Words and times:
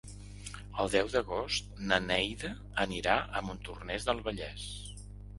El 0.83 0.87
deu 0.93 1.09
d'agost 1.15 1.67
na 1.91 1.99
Neida 2.05 2.49
anirà 2.85 3.17
a 3.41 3.43
Montornès 3.49 4.07
del 4.09 4.23
Vallès. 4.29 4.65